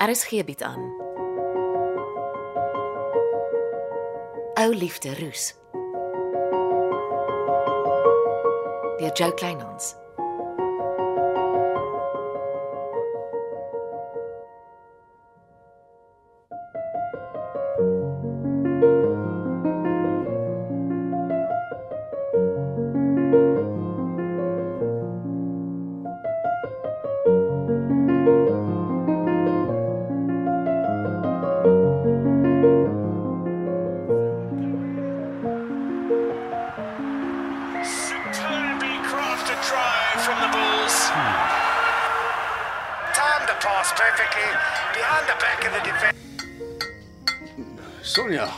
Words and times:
RSG 0.00 0.44
bied 0.44 0.62
aan. 0.62 0.82
Ou 4.54 4.74
liefde 4.74 5.14
roes. 5.18 5.54
Deur 8.96 9.12
Jo 9.12 9.32
Kleinhans. 9.34 9.94
The 45.28 45.36
back 45.44 45.60
of 45.66 45.72
the 45.76 45.82
defense. 45.90 46.16
Sonja, 48.02 48.48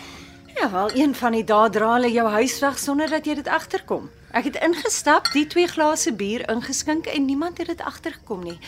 Ja, 0.61 0.71
wel 0.71 0.91
een 0.95 1.15
van 1.15 1.33
die 1.33 1.45
dae 1.45 1.71
dra 1.73 1.95
hulle 1.95 2.11
jou 2.13 2.27
huis 2.31 2.59
weg 2.61 2.79
sonder 2.79 3.09
dat 3.09 3.25
jy 3.25 3.35
dit 3.39 3.47
agterkom. 3.49 4.11
Ek 4.37 4.45
het 4.45 4.59
ingestap, 4.61 5.31
die 5.33 5.47
twee 5.49 5.67
glase 5.67 6.13
bier 6.13 6.45
ingeskink 6.53 7.07
en 7.09 7.25
niemand 7.25 7.59
het 7.59 7.71
dit 7.73 7.81
agtergekom 7.81 8.43
nie. 8.45 8.59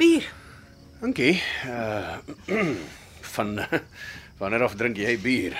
Bier. 0.00 0.24
dankie. 1.00 1.42
Uh 1.68 2.16
van 3.36 3.60
wanneer 4.40 4.62
af 4.64 4.74
drink 4.80 4.96
jy 4.96 5.18
bier? 5.20 5.58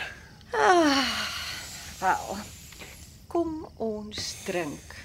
Wel. 2.00 2.36
Kom 3.26 3.68
ons 3.76 4.34
drink 4.44 4.96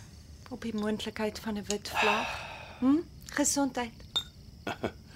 op 0.50 0.62
die 0.62 0.76
moontlikheid 0.76 1.40
van 1.40 1.58
'n 1.60 1.66
wit 1.68 1.92
vlag. 2.00 2.32
Hm? 2.80 3.04
Gesondheid. 3.36 3.94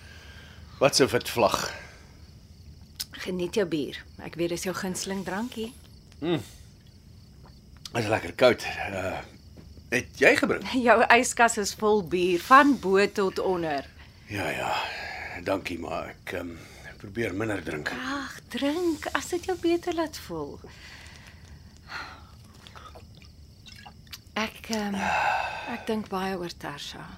Wat 0.86 1.00
'n 1.00 1.08
wit 1.08 1.30
vlag. 1.30 1.74
Geniet 3.12 3.56
jou 3.56 3.66
bier. 3.68 4.04
Ek 4.22 4.36
weet 4.36 4.50
dis 4.50 4.64
jou 4.64 4.76
gunsteling 4.76 5.24
drankie. 5.26 5.74
Dit 6.20 6.42
is 7.94 8.08
lekker 8.08 8.34
koud. 8.34 8.66
Uh 8.90 9.18
het 9.90 10.20
jy 10.20 10.36
gebring? 10.36 10.68
Jou 10.88 11.00
yskas 11.18 11.58
is 11.58 11.74
vol 11.74 12.04
bier 12.04 12.40
van 12.40 12.80
bo 12.80 13.12
tot 13.12 13.40
onder. 13.40 13.90
Ja 14.28 14.50
ja. 14.50 14.76
Dankie, 15.44 15.80
maar 15.80 16.14
ek 16.14 16.32
um, 16.32 16.54
probeer 16.98 17.34
minder 17.34 17.64
drink. 17.64 17.90
Ag, 17.90 18.40
drink 18.48 19.06
as 19.12 19.30
dit 19.34 19.46
jou 19.46 19.58
beter 19.58 19.94
laat 19.94 20.18
voel. 20.28 20.60
Ek 24.34 24.70
um, 24.70 25.02
ek 25.74 25.88
dink 25.88 26.14
baie 26.14 26.38
oor 26.38 26.58
Tarsha. 26.58 27.10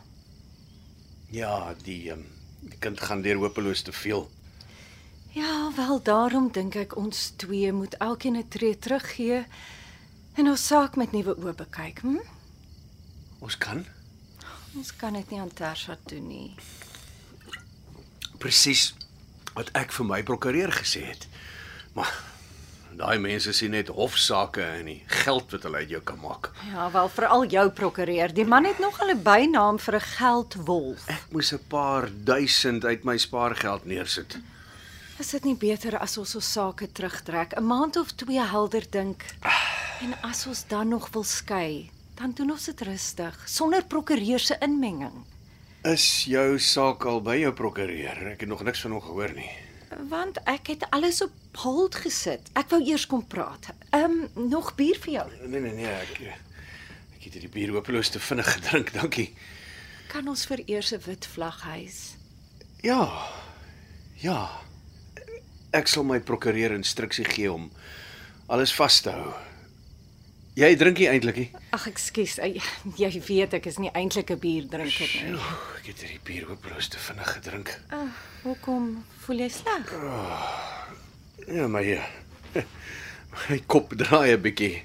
Ja, 1.30 1.74
die 1.84 2.12
um, 2.16 2.37
die 2.60 2.78
kind 2.80 3.00
gaan 3.02 3.22
deur 3.22 3.36
hopeloos 3.38 3.82
te 3.82 3.92
veel. 3.92 4.30
Ja, 5.32 5.72
wel 5.76 6.02
daarom 6.04 6.52
dink 6.52 6.76
ek 6.76 6.96
ons 6.98 7.34
twee 7.36 7.72
moet 7.74 7.94
elkeen 7.98 8.38
'n 8.38 8.48
tree 8.50 8.78
teruggee 8.80 9.46
en 10.34 10.48
ons 10.48 10.68
saak 10.68 10.96
met 10.96 11.12
nuwe 11.12 11.36
oë 11.38 11.54
bekyk. 11.56 12.00
Hm? 12.02 12.18
Ons 13.40 13.58
kan 13.58 13.86
Ons 14.76 14.96
kan 14.96 15.14
dit 15.14 15.30
nie 15.30 15.40
aan 15.40 15.54
Tarsha 15.54 15.98
doen 16.06 16.28
nie. 16.28 16.56
presies 18.38 18.94
wat 19.56 19.70
ek 19.74 19.92
vir 19.92 20.06
my 20.06 20.24
prokureur 20.24 20.72
gesê 20.72 21.02
het. 21.06 21.28
Maar 21.94 22.12
daai 22.98 23.20
mense 23.22 23.54
sien 23.54 23.76
net 23.76 23.92
hofsaake 23.94 24.64
en 24.80 24.88
die 24.90 25.02
geld 25.24 25.52
wat 25.54 25.66
hulle 25.68 25.84
uit 25.84 25.92
jou 25.94 26.02
kan 26.02 26.18
maak. 26.22 26.50
Ja, 26.72 26.90
wel 26.92 27.10
veral 27.14 27.46
jou 27.54 27.66
prokureur. 27.70 28.34
Die 28.34 28.46
man 28.46 28.66
het 28.66 28.80
nog 28.80 28.98
'n 29.02 29.22
bynaam 29.24 29.80
vir 29.80 29.96
'n 29.96 30.08
geldwolf. 30.18 31.08
Ek 31.08 31.26
moes 31.32 31.54
'n 31.54 31.62
paar 31.68 32.10
duisend 32.24 32.86
uit 32.86 33.04
my 33.04 33.18
spaargeld 33.18 33.86
neersit. 33.86 34.40
Is 35.20 35.30
dit 35.30 35.44
nie 35.44 35.56
beter 35.56 35.98
as 35.98 36.18
ons 36.18 36.36
ons 36.36 36.52
sake 36.52 36.92
terugtrek, 36.92 37.54
'n 37.58 37.66
maand 37.66 37.96
of 37.98 38.12
twee 38.12 38.42
helder 38.42 38.86
dink? 38.90 39.26
En 40.02 40.14
as 40.22 40.48
ons 40.48 40.68
dan 40.68 40.88
nog 40.88 41.10
wil 41.10 41.24
skei, 41.24 41.90
dan 42.16 42.32
doen 42.32 42.52
ons 42.52 42.66
dit 42.66 42.82
rustig, 42.82 43.44
sonder 43.46 43.84
prokureur 43.86 44.40
se 44.40 44.56
inmenging. 44.60 45.26
Is 45.84 46.26
jou 46.26 46.60
saak 46.60 47.06
al 47.06 47.22
by 47.22 47.38
jou 47.38 47.54
prokureur? 47.54 48.28
Ek 48.28 48.40
het 48.40 48.50
nog 48.50 48.64
niks 48.64 48.82
van 48.82 48.92
hom 48.92 49.02
gehoor 49.02 49.34
nie. 49.34 49.50
Want 50.10 50.38
ek 50.44 50.68
het 50.68 50.90
alles 50.90 51.22
op 51.24 51.32
hold 51.64 51.96
gesit. 51.96 52.50
Ek 52.54 52.70
wou 52.70 52.82
eers 52.86 53.06
kom 53.08 53.24
praat. 53.28 53.70
Ehm 53.92 54.28
um, 54.36 54.50
nog 54.50 54.76
bier 54.76 54.98
vir 55.04 55.14
jou. 55.14 55.28
Nee 55.48 55.60
nee 55.62 55.74
nee, 55.74 55.86
ek 55.88 56.20
ek 57.18 57.24
het 57.24 57.34
hierdie 57.34 57.50
bier 57.54 57.72
hopeloos 57.76 58.10
te 58.10 58.20
vinnig 58.20 58.52
gedrink. 58.54 58.94
Dankie. 58.94 59.34
Kan 60.12 60.28
ons 60.28 60.46
vir 60.48 60.62
eers 60.68 60.94
'n 60.94 61.02
wit 61.06 61.26
vlag 61.26 61.62
huis? 61.62 62.16
Ja. 62.82 63.10
Ja. 64.22 64.50
Ek 65.74 65.88
sal 65.88 66.04
my 66.04 66.20
prokureur 66.20 66.72
instruksie 66.72 67.26
gee 67.26 67.52
om 67.52 67.72
alles 68.48 68.74
vas 68.74 69.02
te 69.02 69.10
hou. 69.12 69.34
Jy 70.58 70.76
drink 70.76 70.98
nie 70.98 71.08
eintlik 71.10 71.36
nie. 71.38 71.52
Ag, 71.72 71.84
ekskuus. 71.88 72.38
Jy, 72.42 72.62
jy 72.98 73.22
weet 73.28 73.54
ek 73.54 73.66
is 73.70 73.78
nie 73.78 73.92
eintlik 73.94 74.32
'n 74.32 74.40
bierdrinker 74.40 75.10
nie. 75.14 75.34
Oeh, 75.34 75.52
Ek 75.78 75.86
het 75.86 76.02
hierdie 76.02 76.20
bier 76.24 76.48
hopeloos 76.50 76.88
te 76.90 76.98
vinnig 76.98 77.30
gedrink. 77.34 77.80
Uh, 77.94 78.10
hoekom 78.44 79.04
voel 79.26 79.40
jy 79.40 79.50
sleg? 79.50 79.94
Ja, 81.48 81.68
maar 81.68 81.84
ja. 81.84 82.04
My 83.50 83.60
kop 83.66 83.94
draai 83.96 84.36
'n 84.36 84.42
bietjie. 84.42 84.84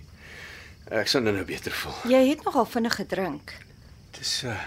Ek 0.93 1.09
sal 1.09 1.23
nou 1.27 1.45
beter 1.45 1.73
voel. 1.73 1.97
Jy 2.13 2.21
het 2.29 2.45
nogal 2.45 2.67
vinnig 2.71 2.95
gedrink. 2.95 3.55
Dit 4.11 4.21
is 4.21 4.43
uh 4.45 4.61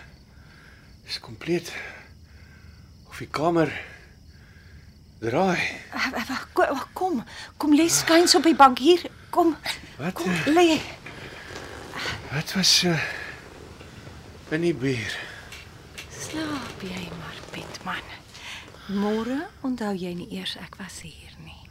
is 1.08 1.20
kompleet. 1.20 1.72
Of 3.08 3.18
die 3.22 3.30
kamer 3.30 3.72
draai. 5.22 5.62
Uh, 5.94 6.08
uh, 6.18 6.42
Kom, 6.56 6.82
kom, 6.94 7.24
kom 7.58 7.76
lê 7.76 7.86
skuins 7.90 8.36
op 8.36 8.44
die 8.44 8.56
bank 8.56 8.80
hier. 8.80 9.02
Kom. 9.30 9.56
Wat, 9.98 10.14
Kom, 10.14 10.32
eh? 10.32 10.46
lê. 10.52 10.80
Wat 12.32 12.54
was 12.58 12.84
uh 12.84 13.00
in 14.52 14.62
die 14.62 14.74
bier? 14.76 15.16
Slaap 16.12 16.82
jy 16.84 17.08
maar, 17.20 17.40
Pietman. 17.52 18.04
Môre 18.88 19.46
onthou 19.64 19.94
jy 19.96 20.14
nie 20.14 20.28
eers 20.38 20.58
ek 20.62 20.76
was 20.82 21.00
hier 21.06 21.32
nie. 21.46 21.62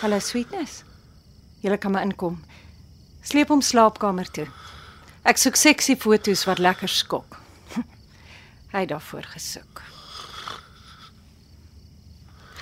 Hallo 0.00 0.18
sweetness. 0.18 0.82
Julle 1.60 1.76
kan 1.78 1.90
maar 1.90 2.02
inkom. 2.02 2.44
Sleep 3.20 3.48
hom 3.52 3.60
slaapkamer 3.60 4.30
toe. 4.32 4.46
Ek 5.28 5.36
soek 5.36 5.58
seksie 5.60 5.96
foto's 6.00 6.46
wat 6.48 6.56
lekker 6.58 6.88
skok. 6.88 7.36
Hy 8.72 8.80
het 8.80 8.88
daarvoor 8.94 9.28
gesoek. 9.34 9.82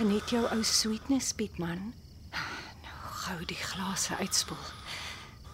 Geniet 0.01 0.35
jou 0.35 0.43
ou 0.51 0.63
sweetness, 0.67 1.31
Pietman. 1.39 1.95
Nou 2.83 2.99
gou 3.23 3.39
die 3.47 3.61
glase 3.61 4.19
uitspoel. 4.19 4.67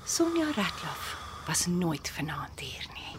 Sonja 0.09 0.49
Ratloff 0.57 1.13
was 1.45 1.67
nooit 1.69 2.09
vanaand 2.17 2.65
hier 2.65 2.89
nie. 2.97 3.13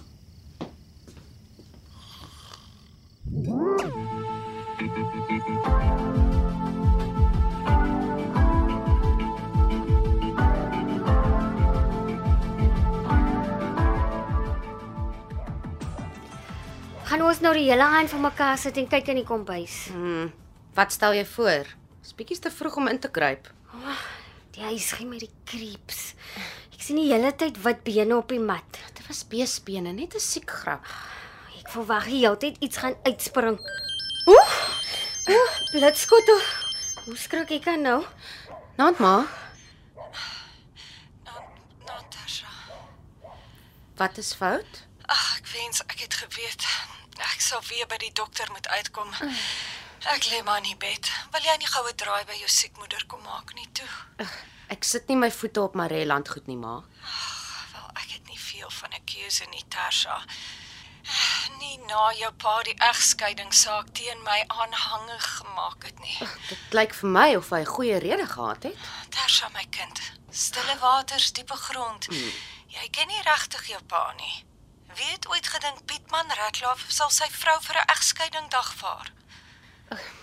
Gaan 17.05 17.21
ons 17.21 17.39
nou 17.43 17.51
die 17.53 17.67
hele 17.69 17.85
aand 17.85 18.09
vir 18.09 18.21
mekaar 18.23 18.57
sit 18.57 18.77
en 18.81 18.87
kyk 18.89 19.11
in 19.13 19.19
die 19.21 19.27
kombuis. 19.27 19.75
Wat 20.75 20.93
stel 20.95 21.13
jy 21.13 21.25
voor? 21.35 21.69
Dis 22.01 22.15
bietjie 22.17 22.39
te 22.41 22.51
vroeg 22.53 22.79
om 22.81 22.89
in 22.89 22.99
te 23.01 23.11
kruip. 23.13 23.49
Die 24.55 24.63
huis 24.65 24.87
gee 24.95 25.05
my 25.05 25.19
die 25.21 25.31
creeps. 25.45 26.13
Ek 26.73 26.81
sien 26.81 26.97
die 26.99 27.09
hele 27.11 27.31
tyd 27.37 27.59
wit 27.63 27.83
bene 27.85 28.17
op 28.17 28.29
die 28.33 28.39
mat. 28.41 28.79
Dit 28.97 29.05
was 29.09 29.23
beespene, 29.29 29.93
net 29.93 30.15
'n 30.15 30.19
siek 30.19 30.49
grap. 30.49 30.85
Ek 31.59 31.69
verwag 31.69 32.05
die 32.05 32.21
hele 32.25 32.37
tyd 32.37 32.57
iets 32.61 32.77
gaan 32.77 32.95
uitspring. 33.05 33.59
Oeh! 34.27 34.53
Oeh, 35.29 35.53
blitskot. 35.71 36.27
Hoe 37.05 37.17
skrik 37.17 37.51
ek 37.51 37.67
aan 37.67 37.81
nou? 37.81 38.03
Naand 38.77 38.99
ma, 38.99 39.25
Natasha. 41.85 42.47
wat 43.97 44.17
is 44.17 44.33
fout? 44.33 44.84
Ag, 45.07 45.37
ek 45.37 45.47
wens 45.53 45.81
ek 45.85 45.99
het 45.99 46.13
geweet. 46.13 46.65
Ek 47.17 47.41
sou 47.41 47.61
weer 47.69 47.87
by 47.87 47.97
die 47.97 48.11
dokter 48.13 48.49
moet 48.51 48.67
uitkom. 48.67 49.11
Ek 50.11 50.25
lê 50.31 50.41
maar 50.43 50.57
in 50.57 50.63
die 50.69 50.77
bed. 50.77 51.09
Wil 51.31 51.41
jy 51.47 51.55
nie 51.57 51.69
goue 51.71 51.93
draai 51.95 52.25
by 52.25 52.35
jou 52.39 52.49
siekmoeder 52.49 53.05
kom 53.07 53.21
maak 53.23 53.53
nie 53.55 53.67
toe? 53.73 53.87
Ek 54.69 54.83
sit 54.83 55.07
nie 55.07 55.17
my 55.17 55.31
voete 55.31 55.61
op 55.61 55.75
Mareland 55.77 56.29
goed 56.29 56.47
nie, 56.47 56.57
ma. 56.57 56.81
Wel, 57.73 57.89
ek 58.01 58.09
het 58.17 58.27
nie 58.27 58.39
veel 58.39 58.69
van 58.69 58.93
'n 58.93 59.03
keuse 59.05 59.45
nie, 59.51 59.63
Tersha. 59.69 60.23
Nie 61.59 61.77
na 61.87 62.11
jou 62.17 62.31
pa 62.33 62.63
die 62.63 62.75
egskeidingssaak 62.81 63.93
teen 63.93 64.23
my 64.23 64.43
aanhangig 64.47 65.25
gemaak 65.37 65.83
het 65.83 65.99
nie. 65.99 66.17
Dit 66.49 66.73
lyk 66.73 66.93
vir 66.93 67.09
my 67.09 67.35
of 67.35 67.49
hy 67.49 67.61
'n 67.61 67.65
goeie 67.75 67.97
rede 67.99 68.27
gehad 68.27 68.63
het. 68.63 68.77
Tersha 69.09 69.49
my 69.53 69.65
kind, 69.69 70.01
stille 70.31 70.77
waters, 70.79 71.31
diepe 71.31 71.55
grond. 71.55 72.07
Jy 72.67 72.89
ken 72.91 73.07
nie 73.07 73.21
regtig 73.21 73.67
jou 73.67 73.81
pa 73.83 74.13
nie. 74.17 74.43
Wie 74.95 75.11
het 75.11 75.27
ooit 75.27 75.47
gedink 75.47 75.85
Pietman 75.85 76.29
Ratloff 76.39 76.85
sal 76.87 77.09
sy 77.11 77.27
vrou 77.31 77.57
vir 77.61 77.75
'n 77.81 77.89
egskeiding 77.95 78.47
dagvaar? 78.49 79.11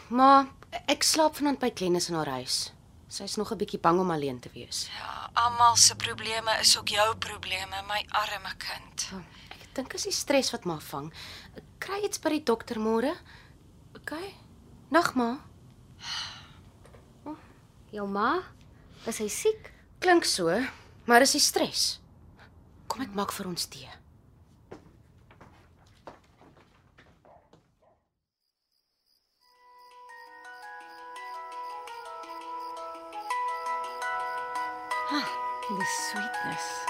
Maar 0.09 0.47
ek 0.87 1.03
slaap 1.03 1.37
vanaand 1.37 1.59
by 1.59 1.71
Glennis 1.75 2.09
in 2.09 2.15
haar 2.15 2.29
huis. 2.41 2.73
Sy's 3.09 3.37
nog 3.37 3.53
'n 3.53 3.57
bietjie 3.57 3.81
bang 3.81 4.01
om 4.01 4.11
alleen 4.11 4.41
te 4.41 4.51
wees. 4.55 4.89
Ja, 4.99 5.31
almal 5.35 5.77
se 5.77 5.97
probleme 5.97 6.59
is 6.61 6.79
ook 6.79 6.89
jou 6.89 7.17
probleme, 7.17 7.83
my 7.83 8.07
arme 8.09 8.55
kind. 8.57 9.09
Ek 9.51 9.75
dink 9.75 9.93
is 9.93 10.03
die 10.03 10.13
stres 10.13 10.51
wat 10.51 10.65
maar 10.65 10.81
vang. 10.81 11.13
Ek 11.57 11.65
kry 11.79 12.05
iets 12.05 12.19
by 12.19 12.29
die 12.29 12.43
dokter 12.43 12.79
môre. 12.81 13.17
OK. 13.95 14.13
Nag 14.91 15.15
ma. 15.15 15.39
Jou 17.91 18.09
ma? 18.09 18.43
Is 19.07 19.19
hy 19.19 19.29
siek? 19.29 19.73
Klink 19.99 20.25
so, 20.25 20.67
maar 21.05 21.21
is 21.21 21.33
die 21.33 21.41
stres. 21.41 22.01
Kom 22.87 23.03
ek 23.03 23.15
maak 23.15 23.33
vir 23.33 23.47
ons 23.47 23.67
tee. 23.67 24.02
The 35.11 35.85
sweetness. 36.11 36.85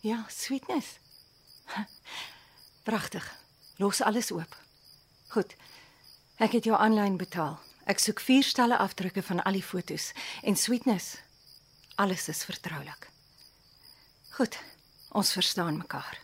Ja, 0.00 0.24
sweetness. 0.28 0.98
Pragtig. 2.82 3.36
Los 3.76 4.00
alles 4.02 4.30
oop. 4.32 4.56
Goed. 5.28 5.54
Ek 6.36 6.52
het 6.52 6.64
jou 6.64 6.76
aanlyn 6.78 7.16
betaal. 7.16 7.58
Ek 7.86 7.98
soek 8.02 8.20
vier 8.20 8.44
stelle 8.44 8.78
afdrukke 8.78 9.22
van 9.22 9.42
al 9.42 9.58
die 9.58 9.64
fotos 9.64 10.12
en 10.42 10.56
sweetness. 10.56 11.16
Alles 11.96 12.28
is 12.28 12.44
vertroulik. 12.44 13.10
Goed. 14.36 14.58
Ons 15.16 15.32
verstaan 15.32 15.78
mekaar. 15.80 16.20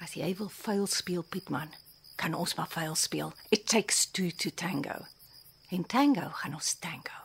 As 0.00 0.14
jy 0.16 0.34
wil 0.38 0.48
vuil 0.48 0.86
speel, 0.86 1.22
Pietman, 1.22 1.74
kan 2.16 2.34
ons 2.34 2.54
maar 2.54 2.70
vuil 2.72 2.94
speel. 2.94 3.34
It 3.50 3.66
takes 3.66 4.06
two 4.06 4.30
to 4.30 4.50
tango. 4.50 5.04
En 5.68 5.86
tango 5.86 6.28
gaan 6.30 6.54
ons 6.54 6.78
tango. 6.78 7.22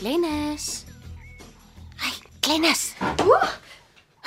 Glennis. 0.00 0.84
Hey, 1.96 2.12
Glennis. 2.40 2.94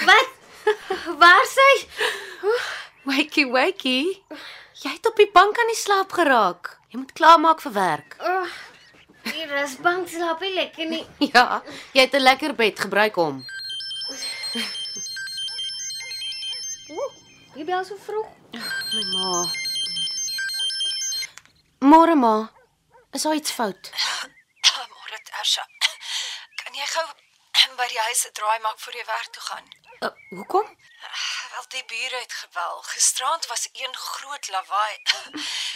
Wat? 0.05 0.29
Waar 1.19 1.45
sy? 1.49 1.87
Wakey, 3.03 3.47
wakey. 3.49 4.21
Jy 4.83 4.91
het 4.91 5.07
op 5.09 5.17
die 5.17 5.29
bank 5.33 5.57
aan 5.57 5.71
die 5.71 5.79
slaap 5.79 6.13
geraak. 6.13 6.75
Jy 6.93 7.01
moet 7.01 7.13
klaarmaak 7.17 7.63
vir 7.65 7.73
werk. 7.73 8.15
Oh, 8.21 8.45
die 9.43 9.51
rusbank 9.51 10.07
slaap 10.09 10.41
nie 10.43 10.53
lekker 10.55 10.87
nie. 10.93 11.03
Ja, 11.33 11.61
jy 11.95 12.05
het 12.05 12.15
'n 12.15 12.23
lekker 12.23 12.53
bed, 12.55 12.79
gebruik 12.79 13.15
hom. 13.19 13.43
Jy 17.55 17.65
bel 17.65 17.83
so 17.85 17.95
vroeg. 18.05 18.29
My 18.93 19.03
ma. 19.13 19.43
Môre 21.91 22.15
ma. 22.15 22.49
Is 23.13 23.21
daar 23.21 23.35
iets 23.35 23.51
fout? 23.51 23.91
Môre 24.93 25.19
Tersha. 25.29 25.65
Kan 26.63 26.73
jy 26.73 26.87
gou 26.95 27.05
by 27.79 27.87
die 27.93 28.01
huis 28.07 28.25
'n 28.25 28.33
draai 28.33 28.59
maak 28.65 28.79
voor 28.79 28.95
jy 28.97 29.05
werk 29.05 29.29
toe 29.31 29.43
gaan? 29.49 29.65
Uh, 30.01 30.09
hoekom? 30.39 30.67
Wel 31.53 31.65
die 31.67 31.85
bure 31.85 32.19
het 32.19 32.33
gebel. 32.33 32.81
Gisterand 32.81 33.45
was 33.47 33.69
een 33.73 33.95
groot 33.95 34.49
lawaai. 34.49 34.95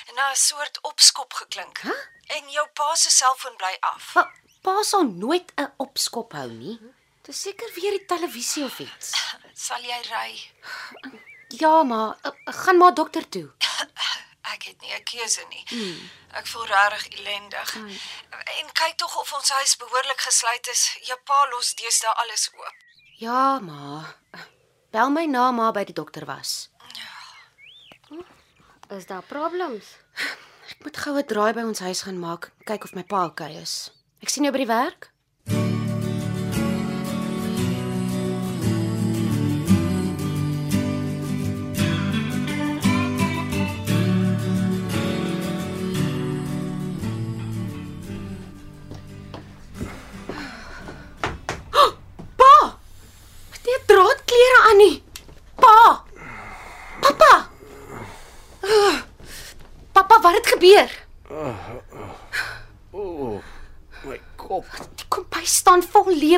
en 0.07 0.13
na 0.17 0.31
'n 0.31 0.35
soort 0.35 0.81
opskop 0.81 1.33
geklink. 1.33 1.77
Huh? 1.77 1.99
En 2.27 2.49
jou 2.49 2.67
pa 2.67 2.95
se 2.95 3.09
selfoon 3.11 3.55
bly 3.55 3.77
af. 3.79 4.11
Pa, 4.13 4.31
pa 4.61 4.83
sal 4.83 5.03
nooit 5.03 5.51
'n 5.55 5.73
opskop 5.77 6.31
hou 6.31 6.49
nie. 6.49 6.79
Dis 7.21 7.41
seker 7.41 7.73
weer 7.73 7.91
die 7.91 8.05
televisie 8.05 8.63
of 8.63 8.79
iets. 8.79 9.07
Sal 9.65 9.81
jy 9.81 10.01
ry? 10.09 10.29
Ja, 11.47 11.83
maar 11.83 12.17
uh, 12.23 12.31
gaan 12.45 12.77
maar 12.77 12.93
dokter 12.93 13.29
toe. 13.29 13.51
Ek 14.53 14.63
het 14.63 14.81
nie 14.81 14.93
'n 14.95 15.03
keuse 15.03 15.45
nie. 15.49 15.63
Hmm. 15.67 16.09
Ek 16.31 16.47
voel 16.47 16.65
regtig 16.65 17.07
ellendig. 17.07 17.71
Hmm. 17.73 17.99
En 18.59 18.71
kyk 18.71 18.97
tog 18.97 19.15
of 19.17 19.33
ons 19.33 19.49
huis 19.49 19.75
behoorlik 19.75 20.21
gesluit 20.21 20.67
is. 20.67 20.97
Jou 21.01 21.19
pa 21.19 21.47
los 21.49 21.75
deesdae 21.75 22.13
alles 22.13 22.49
oop. 22.53 22.75
Ja, 23.17 23.59
ma. 23.59 24.15
Bel 24.91 25.09
my 25.11 25.25
na 25.25 25.51
ma 25.51 25.71
by 25.71 25.83
die 25.83 25.93
dokter 25.93 26.25
was. 26.25 26.69
Is 28.89 29.05
daar 29.05 29.23
problems? 29.27 29.97
Ek 30.71 30.83
moet 30.83 30.97
gou 30.97 31.15
'n 31.17 31.27
draai 31.27 31.53
by 31.53 31.63
ons 31.67 31.79
huis 31.79 32.01
gaan 32.01 32.19
maak, 32.19 32.51
kyk 32.63 32.83
of 32.83 32.95
my 32.95 33.03
pa 33.03 33.27
oukei 33.27 33.51
okay 33.51 33.61
is. 33.61 33.91
Ek 34.23 34.29
sien 34.29 34.43
jou 34.43 34.51
by 34.51 34.63
die 34.63 34.71
werk. 34.71 35.11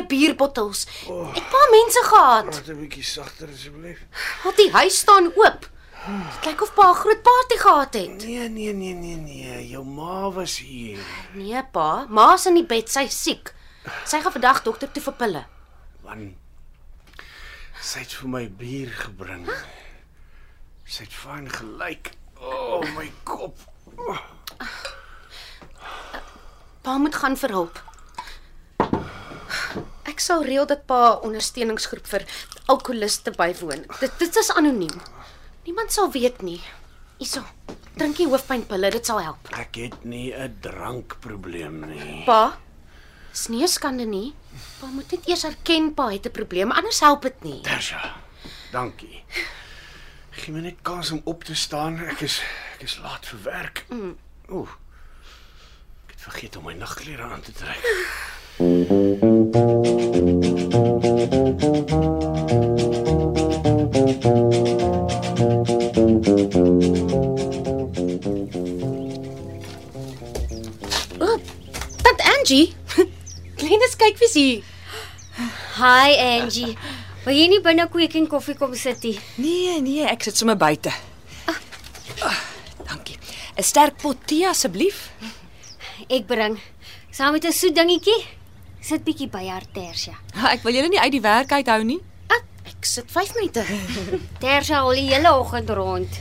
Leë 0.00 0.08
bierbottels. 0.08 0.86
Ek 1.08 1.36
het 1.36 1.50
paar 1.52 1.68
mense 1.72 2.02
gehad. 2.08 2.50
Praat 2.50 2.68
'n 2.68 2.80
bietjie 2.80 3.04
sagter 3.04 3.48
asseblief. 3.48 4.00
Want 4.44 4.56
die 4.56 4.70
huis 4.70 4.98
staan 4.98 5.32
oop. 5.36 5.68
Dit 6.40 6.44
lyk 6.44 6.62
of 6.62 6.74
pa 6.74 6.90
'n 6.90 6.94
groot 6.94 7.22
party 7.22 7.56
gehad 7.56 7.94
het. 7.94 8.24
Nee, 8.24 8.48
nee, 8.48 8.72
nee, 8.72 8.94
nee, 8.94 9.16
nee. 9.16 9.68
Jou 9.68 9.84
ma 9.84 10.30
was 10.30 10.58
hier. 10.58 10.98
Nee, 11.34 11.62
pa, 11.72 12.06
ma's 12.08 12.46
in 12.46 12.54
die 12.54 12.66
bed, 12.66 12.88
sy's 12.88 13.22
siek. 13.22 13.54
Sy 14.04 14.20
gaan 14.20 14.32
vandag 14.32 14.62
dokter 14.62 14.90
toe 14.92 15.02
vir 15.02 15.12
pille. 15.12 15.46
Man. 16.02 16.36
Sy 17.82 17.98
het 17.98 18.12
vir 18.12 18.28
my 18.28 18.48
bier 18.48 18.88
gebring. 18.88 19.48
Sy 20.84 21.04
het 21.04 21.12
fyn 21.12 21.48
gelyk. 21.48 22.12
O, 22.40 22.50
oh, 22.50 22.96
my 22.96 23.12
kop. 23.24 23.56
Oh. 23.96 24.18
Pa 26.82 26.98
moet 26.98 27.14
gaan 27.14 27.36
vir 27.36 27.50
hulp. 27.50 27.89
Ek 30.20 30.26
sal 30.26 30.42
reël 30.44 30.66
dat 30.68 30.82
pa 30.84 31.14
ondersteuningsgroep 31.24 32.08
vir 32.12 32.26
alkoholiste 32.68 33.32
bywoon. 33.32 33.86
Dit 34.02 34.18
dit 34.20 34.34
is 34.36 34.50
anoniem. 34.52 34.98
Niemand 35.64 35.94
sal 35.94 36.10
weet 36.12 36.42
nie. 36.44 36.58
Hierso. 37.16 37.40
Drink 37.94 38.18
die 38.18 38.26
hoofpynpille, 38.28 38.90
dit 38.92 39.08
sal 39.08 39.22
help. 39.24 39.48
Ek 39.56 39.78
het 39.80 40.04
nie 40.04 40.28
'n 40.36 40.58
drankprobleem 40.60 41.88
nie. 41.88 42.24
Pa, 42.26 42.58
is 43.32 43.48
nie 43.48 43.62
'n 43.62 43.68
skande 43.68 44.04
nie. 44.04 44.34
Pa 44.80 44.92
moet 44.92 45.10
net 45.10 45.26
eers 45.26 45.44
erken 45.44 45.94
pa 45.94 46.10
het 46.10 46.26
'n 46.26 46.36
probleem, 46.36 46.70
anders 46.70 47.00
help 47.00 47.22
dit 47.22 47.42
nie. 47.42 47.62
Tersha. 47.62 48.20
Dankie. 48.72 49.24
Gee 50.32 50.52
my 50.52 50.60
net 50.60 50.82
kans 50.82 51.10
om 51.10 51.22
op 51.24 51.44
te 51.44 51.54
staan. 51.54 51.98
Ek 51.98 52.20
is 52.20 52.42
ek 52.74 52.82
is 52.82 52.98
laat 52.98 53.26
vir 53.26 53.42
werk. 53.42 53.86
Mm. 53.88 54.18
Ooh. 54.50 54.68
Ek 56.04 56.12
het 56.12 56.20
vergeet 56.20 56.56
om 56.56 56.64
my 56.64 56.74
nagklere 56.74 57.22
aan 57.22 57.40
te 57.40 57.52
trek. 57.52 57.80
O, 60.70 60.76
tant 72.02 72.20
Angie. 72.38 72.70
Glennis 73.58 73.96
kyk 73.98 74.20
wie's 74.22 74.34
hier. 74.38 74.62
Hi 75.80 76.14
Angie. 76.38 76.76
Wil 77.24 77.34
jy 77.34 77.46
nie 77.50 77.60
binne 77.64 77.88
kweek 77.90 78.14
en 78.20 78.30
koffie 78.30 78.54
kom 78.54 78.70
sit 78.78 79.02
nie? 79.02 79.18
Nee, 79.42 79.80
nee, 79.82 80.06
ek 80.06 80.22
sit 80.22 80.38
sommer 80.38 80.54
buite. 80.60 80.94
Ah, 82.22 82.38
dankie. 82.86 83.18
'n 83.58 83.66
Sterk 83.66 83.98
pot 83.98 84.22
tee 84.22 84.46
asseblief. 84.46 85.08
Ek 86.06 86.30
bring 86.30 86.60
saam 87.10 87.34
met 87.34 87.44
'n 87.44 87.52
soet 87.52 87.74
dingetjie. 87.74 88.38
Sit 88.80 89.04
bietjie 89.04 89.28
by 89.28 89.44
haar 89.48 89.66
Tersia. 89.74 90.16
Ek 90.50 90.62
wil 90.64 90.74
julle 90.78 90.88
nie 90.88 91.00
uit 91.00 91.12
die 91.12 91.24
werk 91.24 91.52
uithou 91.52 91.82
nie. 91.84 92.00
Ek 92.32 92.46
Ek 92.80 92.86
sit 92.88 93.10
5 93.12 93.34
minute. 93.36 93.62
Tersha 94.42 94.78
al 94.80 94.94
die 94.96 95.10
hele 95.10 95.34
oggend 95.36 95.68
rond. 95.76 96.20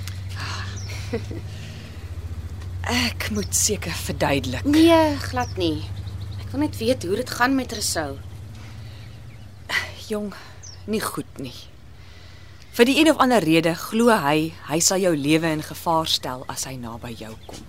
Ek 2.89 3.29
moet 3.31 3.55
seker 3.55 3.95
verduidelik. 3.95 4.65
Nee, 4.67 5.15
glad 5.29 5.55
nie. 5.61 5.85
Ek 6.41 6.51
wil 6.51 6.65
net 6.65 6.75
weet 6.81 7.05
hoe 7.07 7.15
dit 7.21 7.31
gaan 7.31 7.55
met 7.55 7.71
Rousseau. 7.71 8.17
Jong, 10.09 10.33
nie 10.91 10.99
goed 11.05 11.39
nie. 11.39 11.55
Vir 12.75 12.89
die 12.89 12.97
een 12.99 13.11
of 13.11 13.19
ander 13.23 13.43
rede 13.45 13.75
glo 13.77 14.11
hy 14.23 14.49
hy 14.67 14.79
sal 14.83 14.99
jou 14.99 15.13
lewe 15.15 15.51
in 15.55 15.63
gevaar 15.63 16.11
stel 16.11 16.43
as 16.51 16.65
hy 16.67 16.75
naby 16.81 17.13
jou 17.21 17.31
kom. 17.47 17.63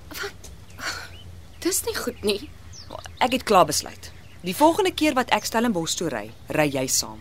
Dis 1.62 1.84
nie 1.86 1.94
goed 1.94 2.24
nie. 2.26 2.40
Ek 3.22 3.36
het 3.38 3.46
klaar 3.46 3.68
besluit. 3.70 4.10
Die 4.40 4.56
volgende 4.56 4.92
keer 4.96 5.12
wat 5.18 5.28
ek 5.36 5.44
Stellenbosch 5.44 5.98
toe 6.00 6.08
ry, 6.08 6.30
ry 6.56 6.64
jy 6.72 6.86
saam. 6.88 7.18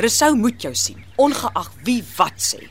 Rousseau 0.00 0.32
moet 0.40 0.62
jou 0.64 0.72
sien, 0.72 1.02
ongeag 1.20 1.68
wie 1.84 2.00
wat 2.16 2.38
sê. 2.40 2.62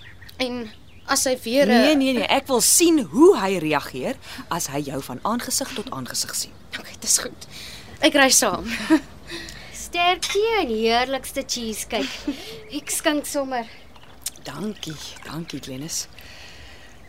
En 0.41 0.63
as 1.05 1.27
hy 1.29 1.35
weer 1.43 1.65
'n 1.65 1.69
Nee 1.69 1.95
nee 1.95 2.13
nee, 2.13 2.25
ek 2.25 2.47
wil 2.47 2.61
sien 2.61 2.99
hoe 3.11 3.37
hy 3.37 3.57
reageer 3.57 4.15
as 4.49 4.67
hy 4.67 4.79
jou 4.79 5.01
van 5.01 5.19
aangesig 5.21 5.69
tot 5.75 5.91
aangesig 5.91 6.35
sien. 6.35 6.53
Okay, 6.79 6.95
dis 6.99 7.17
goed. 7.17 7.47
Ek 7.99 8.13
ry 8.13 8.29
saam. 8.29 8.65
Sterkie 9.85 10.49
en 10.59 10.67
heerlikste 10.67 11.43
cheesecake. 11.45 12.33
Ek 12.71 12.89
skink 12.89 13.25
sommer. 13.25 13.67
Dankie, 14.43 14.97
dankie 15.23 15.59
Glennis. 15.59 16.07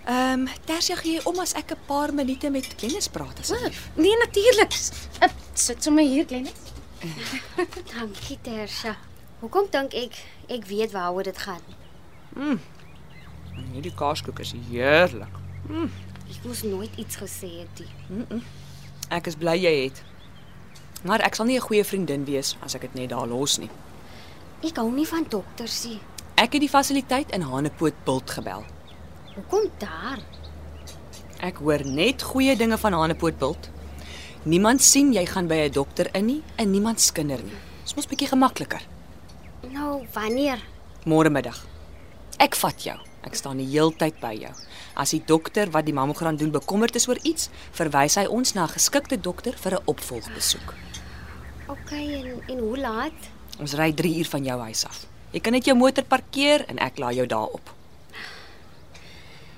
Ehm, 0.05 0.41
um, 0.41 0.49
Tersia 0.67 0.97
gee 0.97 1.25
om 1.25 1.39
as 1.39 1.55
ek 1.55 1.73
'n 1.73 1.87
paar 1.87 2.13
minute 2.13 2.51
met 2.51 2.67
Glennis 2.77 3.09
praat 3.09 3.39
asseblief. 3.39 3.89
Nee, 3.95 4.17
natuurlik. 4.17 4.73
Sit 5.55 5.83
sommer 5.83 6.05
hier, 6.05 6.27
Glennis. 6.27 6.72
Dankie 7.93 8.39
Tersha. 8.43 8.97
Hoekom 9.41 9.67
dink 9.71 9.95
ek 9.99 10.19
ek 10.53 10.67
weet 10.71 10.93
waaroor 10.95 11.27
dit 11.27 11.39
gaan? 11.39 11.63
Hierdie 13.73 13.95
kaaskoek 13.99 14.39
is 14.45 14.55
heerlik. 14.71 15.41
Ek 16.31 16.47
moes 16.47 16.63
nooit 16.63 16.95
iets 16.97 17.19
gesê 17.21 17.51
het 17.63 17.83
nie. 17.83 18.43
Ek 19.11 19.27
is 19.27 19.37
bly 19.37 19.57
jy 19.59 19.75
het. 19.85 20.03
Maar 21.03 21.25
ek 21.27 21.35
sal 21.35 21.47
nie 21.47 21.59
'n 21.59 21.67
goeie 21.67 21.85
vriendin 21.85 22.25
wees 22.25 22.57
as 22.63 22.75
ek 22.75 22.83
dit 22.83 22.95
net 22.95 23.11
daar 23.11 23.27
los 23.27 23.59
nie. 23.59 23.71
Ek 24.63 24.77
hou 24.77 24.91
nie 24.93 25.07
van 25.07 25.27
dokters 25.29 25.85
nie. 25.85 26.01
Ek 26.37 26.53
het 26.53 26.61
die 26.61 26.69
fasiliteit 26.69 27.31
in 27.33 27.43
Hanepoort 27.43 28.05
Bult 28.05 28.31
gebel. 28.31 28.65
Hoekom 29.35 29.71
daar? 29.79 30.19
Ek 31.41 31.57
hoor 31.57 31.85
net 31.85 32.23
goeie 32.23 32.57
dinge 32.57 32.79
van 32.79 32.93
Hanepoort 32.93 33.39
Bult. 33.39 33.71
Niemand 34.43 34.83
sien 34.83 35.13
jy 35.15 35.23
gaan 35.27 35.47
by 35.47 35.55
'n 35.55 35.73
dokter 35.73 36.09
in 36.15 36.27
nie 36.27 36.43
en 36.57 36.71
niemand 36.71 37.01
skinder 37.01 37.39
nie. 37.39 37.55
Dis 37.83 37.95
mos 37.95 38.07
bietjie 38.07 38.27
gemakliker. 38.29 38.83
Nou, 39.71 40.07
wanneer? 40.13 40.59
Môre 41.05 41.31
middag. 41.31 41.65
Ek 42.39 42.57
vat 42.57 42.83
jou. 42.83 42.99
Ek 43.23 43.35
staan 43.35 43.57
die 43.59 43.67
heeltyd 43.67 44.19
by 44.21 44.33
jou. 44.35 44.51
As 44.95 45.11
die 45.11 45.23
dokter 45.25 45.71
wat 45.71 45.85
die 45.87 45.95
mammogram 45.95 46.37
doen 46.37 46.51
bekommerd 46.51 46.97
is 46.97 47.07
oor 47.09 47.19
iets, 47.23 47.51
verwys 47.71 48.17
hy 48.17 48.27
ons 48.27 48.55
na 48.55 48.65
'n 48.65 48.75
geskikte 48.75 49.21
dokter 49.21 49.53
vir 49.53 49.73
'n 49.75 49.83
opvolgbesoek. 49.87 50.75
OK, 51.69 51.93
en 51.93 52.43
en 52.49 52.59
hoe 52.59 52.79
laat? 52.79 53.19
Ons 53.61 53.75
ry 53.75 53.93
3 53.93 54.19
uur 54.19 54.27
van 54.27 54.45
jou 54.45 54.61
huis 54.61 54.85
af. 54.85 55.07
Jy 55.31 55.41
kan 55.41 55.53
net 55.53 55.65
jou 55.65 55.77
motor 55.77 56.05
parkeer 56.05 56.65
en 56.69 56.79
ek 56.79 56.99
laai 56.99 57.15
jou 57.15 57.27
daar 57.27 57.49
op. 57.49 57.75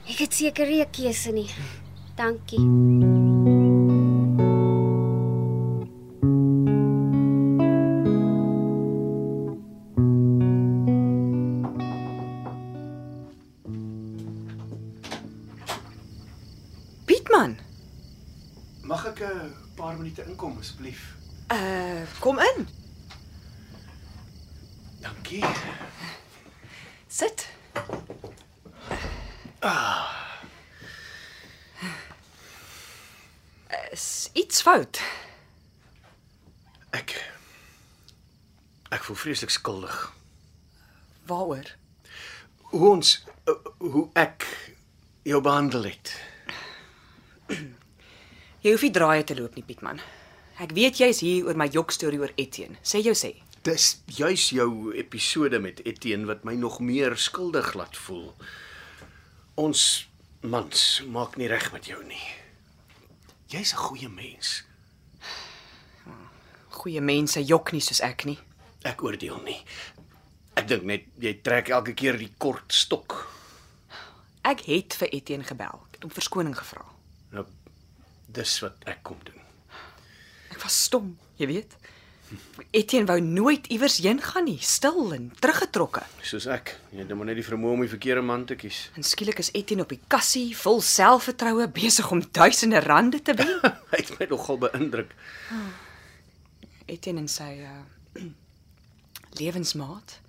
Ek 0.09 0.19
het 0.19 0.35
seker 0.35 0.67
nie 0.67 0.83
'n 0.83 0.91
keuse 0.91 1.33
nie. 1.33 1.51
Dankie. 2.17 3.34
Inkom 20.35 20.59
asseblief? 20.59 21.15
uh 21.53 22.03
kom 22.19 22.39
in. 22.39 22.69
Dankie. 25.01 25.45
Sit. 27.07 27.49
Ah. 29.61 30.11
Is 33.93 34.31
iets 34.33 34.63
fout? 34.63 35.01
Ek 36.91 37.15
ek 38.91 39.07
voel 39.07 39.17
vreeslik 39.17 39.55
skuldig. 39.55 40.01
Waaroor? 41.31 41.71
Hoe 42.75 42.91
ons 42.91 43.15
uh, 43.47 43.55
hoe 43.79 44.09
ek 44.19 44.49
jou 45.23 45.41
behandel 45.41 45.87
het. 45.93 46.17
Jy 48.65 48.73
hoef 48.75 48.83
nie 48.83 48.93
draaie 48.99 49.25
te 49.25 49.37
loop 49.39 49.55
nie, 49.55 49.65
Pietman. 49.65 50.03
Ek 50.63 50.71
weet 50.71 51.01
jy's 51.03 51.19
hier 51.25 51.49
oor 51.49 51.57
my 51.59 51.67
jok 51.67 51.91
storie 51.91 52.21
oor 52.23 52.31
Etienne. 52.39 52.79
Sê 52.87 53.01
jou 53.03 53.15
sê. 53.19 53.33
Dis 53.67 53.97
juis 54.07 54.51
jou 54.55 54.93
episode 54.95 55.59
met 55.59 55.81
Etienne 55.89 56.29
wat 56.31 56.45
my 56.47 56.55
nog 56.55 56.79
meer 56.85 57.17
skuldig 57.19 57.73
laat 57.75 57.97
voel. 57.97 58.29
Ons 59.59 60.07
mans 60.47 60.85
maak 61.11 61.39
nie 61.41 61.49
reg 61.51 61.73
met 61.73 61.89
jou 61.91 61.99
nie. 62.07 62.23
Jy's 63.51 63.73
'n 63.75 63.83
goeie 63.83 64.09
mens. 64.09 64.63
Goeie 66.71 67.01
mense 67.01 67.41
jok 67.41 67.73
nie 67.73 67.81
soos 67.81 68.01
ek 68.01 68.25
nie. 68.25 68.39
Ek 68.85 69.03
oordeel 69.03 69.41
nie. 69.43 69.63
Ek 70.57 70.69
dink 70.69 70.83
net 70.85 71.05
jy 71.19 71.41
trek 71.43 71.69
elke 71.69 71.95
keer 71.95 72.19
die 72.19 72.33
kort 72.39 72.73
stok. 72.73 73.31
Ek 74.45 74.61
het 74.61 74.95
vir 74.95 75.09
Etienne 75.09 75.45
gebel. 75.45 75.81
Ek 75.89 75.95
het 75.95 76.03
hom 76.03 76.11
verskoning 76.11 76.57
gevra. 76.57 76.85
Nou 77.33 77.47
dis 78.29 78.61
wat 78.61 78.77
ek 78.87 79.03
kom 79.03 79.19
doen. 79.25 79.44
Was 80.65 80.83
stom, 80.89 81.13
jy 81.37 81.47
weet. 81.51 81.77
Etienne 82.75 83.07
wou 83.07 83.19
nooit 83.21 83.67
iewers 83.71 83.99
heen 84.03 84.21
gaan 84.23 84.47
nie, 84.49 84.59
stil 84.65 85.13
en 85.15 85.27
teruggetrokke. 85.39 86.03
Soos 86.25 86.47
ek. 86.51 86.73
Jy 86.95 87.05
het 87.05 87.13
maar 87.15 87.29
net 87.29 87.39
die 87.39 87.47
vermoë 87.47 87.77
om 87.77 87.85
die 87.85 87.93
verkeerde 87.93 88.25
man 88.25 88.47
te 88.49 88.57
kies. 88.59 88.89
En 88.99 89.07
skielik 89.07 89.39
is 89.43 89.53
Etienne 89.55 89.85
op 89.85 89.93
die 89.93 90.01
kassie, 90.11 90.49
vol 90.57 90.81
selfvertroue, 90.85 91.69
besig 91.77 92.09
om 92.11 92.23
duisende 92.25 92.81
rande 92.87 93.21
te 93.23 93.37
wen. 93.39 93.53
Hy 93.93 94.01
het 94.01 94.15
my 94.19 94.29
nogal 94.33 94.61
beïndruk. 94.65 95.13
Etienne 96.91 97.25
en 97.25 97.31
sy 97.31 97.51
uh 97.65 97.83
lewensmaat 99.41 100.21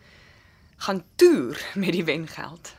gaan 0.86 1.04
toer 1.15 1.62
met 1.80 1.94
die 1.94 2.04
wengeld. 2.04 2.74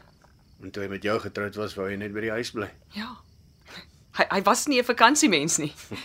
En 0.63 0.73
toe 0.75 0.83
hy 0.83 0.89
met 0.91 1.05
jou 1.07 1.15
getroud 1.23 1.55
was, 1.61 1.77
wou 1.79 1.87
hy 1.89 1.97
net 2.01 2.15
by 2.15 2.25
die 2.27 2.35
huis 2.35 2.51
bly. 2.55 2.69
Ja. 2.97 3.13
Hy 4.19 4.27
hy 4.33 4.41
was 4.45 4.67
nie 4.67 4.81
'n 4.81 4.89
vakansiemens 4.89 5.59
nie. 5.63 5.73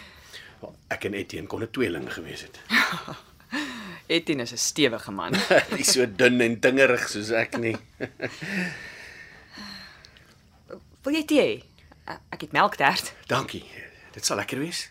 Ek 0.87 1.05
en 1.05 1.13
Etienne 1.13 1.47
kon 1.47 1.61
'n 1.63 1.71
tweeling 1.71 2.13
gewees 2.13 2.41
het. 2.41 2.59
Etienne 4.15 4.43
is 4.43 4.51
'n 4.51 4.57
stewige 4.57 5.11
man. 5.11 5.31
nie 5.77 5.83
so 5.83 6.05
dun 6.05 6.41
en 6.41 6.59
dingerig 6.59 7.09
soos 7.09 7.29
ek 7.31 7.57
nie. 7.57 7.77
Wil 11.03 11.13
jy 11.13 11.25
tee? 11.25 11.63
Ek 12.29 12.41
het 12.41 12.51
melktert. 12.51 13.13
Dankie. 13.27 13.63
Dit 14.11 14.25
sal 14.25 14.37
lekker 14.37 14.59
wees. 14.59 14.89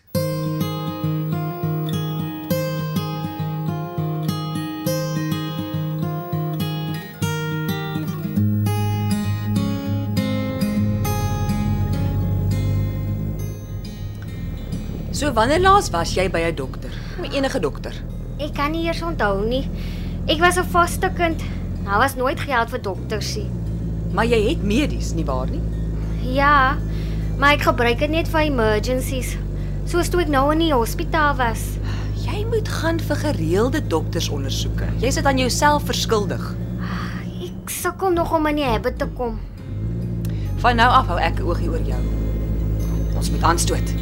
So 15.11 15.33
wanneer 15.35 15.59
laas 15.59 15.89
was 15.91 16.13
jy 16.15 16.29
by 16.31 16.39
'n 16.39 16.55
dokter? 16.55 16.89
By 17.19 17.27
enige 17.35 17.59
dokter? 17.59 17.93
Ek 18.39 18.53
kan 18.53 18.71
nie 18.71 18.85
eers 18.87 19.01
onthou 19.01 19.45
nie. 19.45 19.69
Ek 20.27 20.39
was 20.39 20.57
'n 20.57 20.63
vaste 20.63 21.11
kind. 21.15 21.41
Daar 21.83 21.99
was 21.99 22.15
nooit 22.15 22.39
geld 22.39 22.69
vir 22.69 22.81
dokters 22.81 23.35
nie. 23.35 23.49
Maar 24.13 24.25
jy 24.25 24.49
het 24.49 24.63
medies, 24.63 25.13
nie 25.13 25.25
waar 25.25 25.49
nie? 25.49 25.61
Ja, 26.21 26.77
maar 27.37 27.53
ek 27.53 27.61
gebruik 27.61 27.99
dit 27.99 28.09
net 28.09 28.27
vir 28.27 28.41
emergencies. 28.41 29.37
Soos 29.85 30.09
toe 30.09 30.21
ek 30.21 30.27
nou 30.27 30.51
in 30.51 30.59
die 30.59 30.73
hospitaal 30.73 31.35
was. 31.35 31.77
Jy 32.15 32.45
moet 32.45 32.67
gaan 32.67 32.99
vir 32.99 33.15
gereelde 33.15 33.87
doktersondersoeke. 33.87 34.85
Jy 34.99 35.11
sit 35.11 35.25
aan 35.25 35.37
jouself 35.37 35.83
verskuldig. 35.83 36.55
Ek 37.41 37.69
sukkel 37.69 38.11
nog 38.11 38.33
om 38.33 38.45
in 38.47 38.55
die 38.55 38.65
habit 38.65 38.99
te 38.99 39.07
kom. 39.17 39.39
Van 40.57 40.75
nou 40.75 40.89
af 40.89 41.07
hou 41.07 41.19
ek 41.19 41.39
'n 41.39 41.43
oogie 41.43 41.69
oor 41.69 41.83
jou. 41.85 42.01
Ons 43.15 43.31
moet 43.31 43.43
aanstoot. 43.43 44.00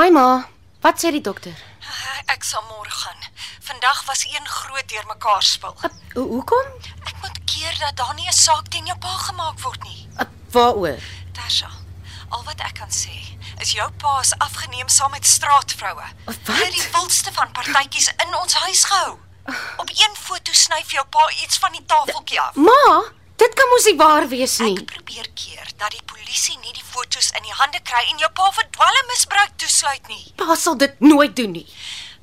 Hi 0.00 0.08
ma, 0.10 0.48
wat 0.80 1.00
sê 1.02 1.10
die 1.12 1.20
dokter? 1.20 1.52
ek 2.30 2.44
sal 2.46 2.62
môre 2.70 2.88
gaan. 2.94 3.18
Vandag 3.66 4.04
was 4.06 4.22
een 4.24 4.46
groot 4.48 4.86
deurmekaar 4.88 5.42
spil. 5.42 5.74
Uh, 5.84 5.90
ho- 6.14 6.28
hoekom? 6.30 6.68
Ek 7.04 7.16
moet 7.20 7.40
keer 7.44 7.74
dat 7.80 7.96
daar 7.98 8.14
nie 8.14 8.28
'n 8.28 8.32
saak 8.32 8.68
teen 8.70 8.86
jou 8.86 8.96
pa 8.98 9.12
gemaak 9.28 9.58
word 9.60 9.82
nie. 9.82 10.08
Uh, 10.20 10.24
waaroor? 10.54 11.02
Tasha, 11.34 11.70
al 12.30 12.42
wat 12.44 12.60
ek 12.60 12.74
kan 12.78 12.88
sê 12.88 13.12
is 13.60 13.72
jou 13.72 13.90
pa 13.98 14.20
is 14.20 14.32
afgeneem 14.38 14.88
saam 14.88 15.10
met 15.10 15.26
straatvroue. 15.26 16.06
Wat? 16.24 16.36
Hy 16.46 16.64
het 16.64 16.72
die 16.72 16.88
wildste 16.92 17.32
van 17.32 17.52
partytjies 17.52 18.08
in 18.24 18.34
ons 18.34 18.54
huis 18.54 18.84
gehou. 18.84 19.18
Op 19.76 19.88
een 19.90 20.14
foto 20.16 20.52
snyf 20.52 20.90
jou 20.92 21.04
pa 21.06 21.28
iets 21.42 21.58
van 21.58 21.72
die 21.72 21.84
tafeltjie 21.84 22.40
af. 22.40 22.54
Ma, 22.54 23.02
dit 23.40 23.56
kan 23.56 23.72
mos 23.72 23.88
nie 23.88 23.96
waar 23.96 24.28
wees 24.28 24.58
nie. 24.60 24.76
Ek 24.76 24.92
probeer 24.92 25.28
keer 25.38 25.72
dat 25.80 25.94
die 25.94 26.04
polisie 26.12 26.58
nie 26.60 26.74
die 26.76 26.84
fotos 26.84 27.30
in 27.38 27.46
die 27.46 27.56
hande 27.56 27.80
kry 27.88 28.02
en 28.12 28.20
jou 28.20 28.30
pa 28.36 28.50
vir 28.58 28.68
dwelmmisbruik 28.76 29.56
toesluit 29.62 30.12
nie. 30.12 30.22
Pa 30.40 30.56
sal 30.60 30.76
dit 30.80 31.00
nooit 31.04 31.34
doen 31.36 31.56
nie. 31.60 31.66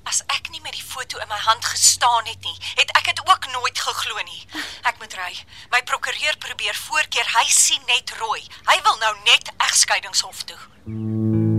As 0.08 0.22
ek 0.38 0.52
nie 0.54 0.62
met 0.64 0.78
die 0.78 0.86
foto 0.86 1.20
in 1.20 1.28
my 1.28 1.40
hand 1.50 1.66
gestaan 1.68 2.30
het 2.30 2.40
nie, 2.46 2.56
het 2.80 2.94
ek 2.96 3.10
dit 3.12 3.24
ook 3.26 3.50
nooit 3.52 3.82
geglo 3.88 4.24
nie. 4.30 4.46
Ek 4.88 5.02
moet 5.02 5.18
ry. 5.20 5.34
My 5.74 5.82
prokureur 5.90 6.40
probeer 6.46 6.78
voorkeer, 6.86 7.28
hy 7.36 7.46
sien 7.52 7.84
net 7.92 8.16
rooi. 8.22 8.40
Hy 8.72 8.80
wil 8.88 9.02
nou 9.04 9.14
net 9.28 9.52
egskeidingshof 9.68 10.48
toe. 10.48 10.62
Hoekom 10.88 11.57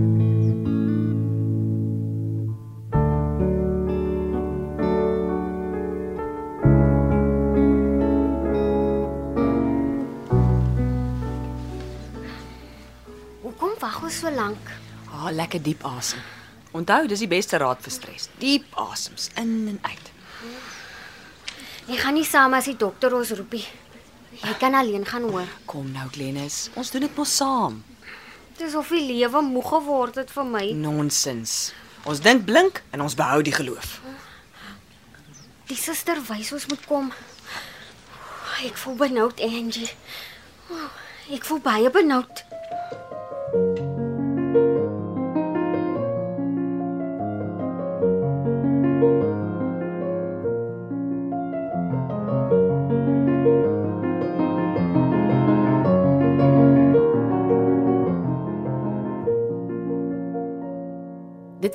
so 14.19 14.31
lank? 14.31 14.71
Ah, 15.11 15.31
lekker 15.31 15.61
diep 15.63 15.83
asem. 15.87 16.21
Onthou, 16.75 17.07
dis 17.09 17.23
die 17.23 17.31
beste 17.31 17.57
raad 17.57 17.81
vir 17.81 17.93
stres. 17.93 18.27
Diep 18.41 18.65
asems 18.77 19.29
in 19.39 19.53
en 19.71 19.79
uit. 19.81 20.11
Ek 21.89 22.03
gaan 22.03 22.13
nie 22.19 22.27
saam 22.27 22.53
as 22.53 22.67
die 22.69 22.77
dokter 22.77 23.15
ons 23.17 23.31
roepie. 23.33 23.63
Jy 24.39 24.53
kan 24.61 24.75
alleen 24.77 25.07
gaan 25.09 25.25
hoor. 25.31 25.47
Kom 25.67 25.89
nou, 25.91 26.05
Glennis. 26.13 26.67
Ons 26.77 26.91
doen 26.93 27.07
dit 27.07 27.15
mos 27.17 27.31
saam. 27.41 27.79
Dis 28.59 28.75
of 28.77 28.91
die 28.93 29.01
lewe 29.07 29.41
moeg 29.41 29.71
geword 29.73 30.19
het 30.21 30.31
vir 30.35 30.45
my. 30.45 30.65
Nonsens. 30.77 31.71
Ons 32.07 32.21
dink 32.23 32.45
blink 32.47 32.83
en 32.93 33.01
ons 33.03 33.17
behou 33.17 33.41
die 33.43 33.55
geloof. 33.55 33.97
Die 35.71 35.77
suster 35.79 36.21
wys 36.29 36.53
ons 36.55 36.67
moet 36.69 36.85
kom. 36.89 37.09
Ek 38.67 38.77
voel 38.77 38.95
benoud, 38.99 39.41
Angie. 39.41 39.89
Ek 41.31 41.45
voel 41.47 41.61
baie 41.63 41.89
benoud. 41.93 42.43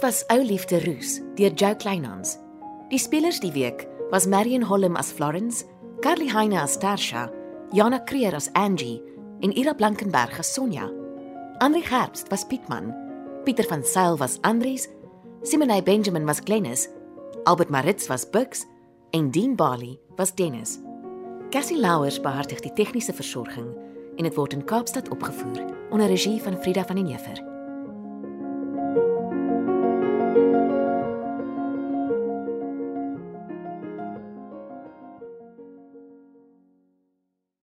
Was 0.05 0.23
Ou 0.29 0.43
Liefde 0.43 0.85
Roos 0.85 1.23
deur 1.35 1.55
Jo 1.57 1.75
Kleinhans. 1.75 2.37
Die 2.91 2.99
spelers 2.99 3.39
die 3.41 3.53
week 3.55 3.87
was 4.11 4.27
Marion 4.27 4.61
Holm 4.61 4.99
as 5.01 5.11
Florence, 5.11 5.65
Carly 6.03 6.29
Heine 6.29 6.61
as 6.61 6.77
Tarsha, 6.77 7.31
Jana 7.73 8.01
Creer 8.05 8.35
as 8.35 8.51
Angie 8.53 9.01
en 9.41 9.57
Ira 9.57 9.73
Blankenberg 9.73 10.39
as 10.39 10.53
Sonja. 10.53 10.91
Andri 11.61 11.81
Gerbst 11.81 12.29
was 12.31 12.45
Pietman, 12.45 12.93
Pieter 13.47 13.65
van 13.65 13.83
Sail 13.83 14.19
was 14.19 14.37
Andries, 14.41 14.89
Simone 15.43 15.81
Benjamin 15.81 16.27
was 16.27 16.41
Glennis, 16.41 16.87
Albert 17.47 17.71
Maritz 17.71 18.07
was 18.11 18.27
Bux 18.27 18.67
en 19.15 19.31
Dean 19.31 19.57
Bali 19.57 19.99
was 20.19 20.35
Dennis. 20.35 20.81
Cassie 21.51 21.81
Louwers 21.81 22.21
beheer 22.21 22.61
die 22.61 22.75
tegniese 22.77 23.17
versorging 23.17 23.73
en 24.19 24.29
dit 24.29 24.37
word 24.37 24.53
in 24.53 24.69
Kaapstad 24.69 25.09
opgevoer 25.09 25.65
onder 25.91 26.13
regie 26.13 26.43
van 26.43 26.61
Frida 26.61 26.85
van 26.85 27.01
den 27.01 27.07
Heever. 27.09 27.54